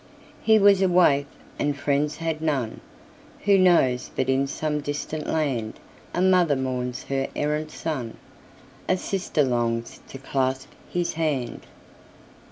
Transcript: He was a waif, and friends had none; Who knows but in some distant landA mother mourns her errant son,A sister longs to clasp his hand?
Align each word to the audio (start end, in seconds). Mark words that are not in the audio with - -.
He 0.41 0.57
was 0.57 0.81
a 0.81 0.87
waif, 0.89 1.27
and 1.59 1.77
friends 1.77 2.15
had 2.17 2.41
none; 2.41 2.81
Who 3.45 3.55
knows 3.59 4.09
but 4.15 4.29
in 4.29 4.47
some 4.47 4.81
distant 4.81 5.27
landA 5.27 5.79
mother 6.23 6.55
mourns 6.55 7.03
her 7.03 7.27
errant 7.35 7.69
son,A 7.69 8.97
sister 8.97 9.43
longs 9.43 9.99
to 10.07 10.17
clasp 10.17 10.69
his 10.89 11.13
hand? 11.13 11.67